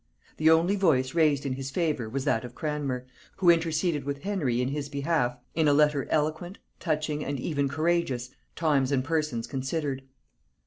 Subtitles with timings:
[0.37, 3.05] The only voice raised in his favor was that of Cranmer,
[3.37, 8.31] who interceded with Henry in his behalf in a letter eloquent, touching, and even courageous,
[8.55, 10.01] times and persons considered.